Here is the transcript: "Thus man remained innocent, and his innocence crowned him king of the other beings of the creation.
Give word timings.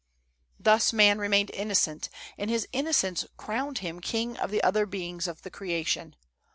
"Thus 0.59 0.91
man 0.91 1.19
remained 1.19 1.51
innocent, 1.53 2.09
and 2.35 2.49
his 2.49 2.67
innocence 2.71 3.23
crowned 3.37 3.77
him 3.85 3.99
king 3.99 4.35
of 4.37 4.49
the 4.49 4.63
other 4.63 4.87
beings 4.87 5.27
of 5.27 5.43
the 5.43 5.51
creation. 5.51 6.15